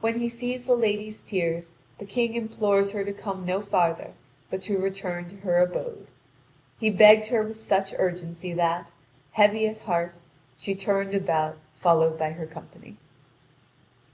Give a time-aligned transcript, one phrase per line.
[0.00, 4.14] When he sees the lady's tears, the King implores her to come no farther,
[4.50, 6.08] but to return to her abode.
[6.80, 8.90] He begged her with such urgency that,
[9.30, 10.18] heavy at heart,
[10.56, 12.96] she turned about followed by her company.